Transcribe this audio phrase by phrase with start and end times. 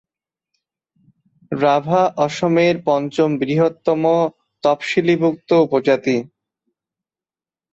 [1.51, 4.03] রাভা অসমের পঞ্চম বৃহত্তম
[4.63, 6.17] তপশিলি ভুক্ত উপজাতি।